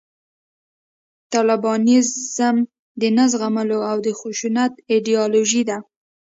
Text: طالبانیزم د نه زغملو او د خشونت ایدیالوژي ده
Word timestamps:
طالبانیزم 1.33 2.55
د 3.01 3.03
نه 3.17 3.25
زغملو 3.31 3.77
او 3.89 3.97
د 4.05 4.07
خشونت 4.19 4.71
ایدیالوژي 4.91 5.63
ده 5.69 5.77